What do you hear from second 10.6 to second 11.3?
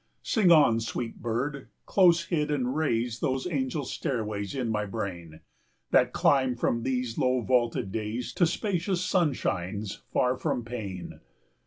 pain.